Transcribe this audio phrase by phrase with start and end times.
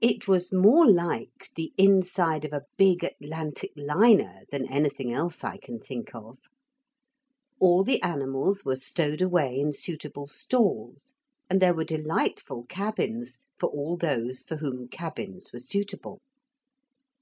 [0.00, 5.58] It was more like the inside of a big Atlantic liner than anything else I
[5.58, 6.38] can think of.
[7.60, 11.16] All the animals were stowed away in suitable stalls,
[11.50, 16.22] and there were delightful cabins for all those for whom cabins were suitable.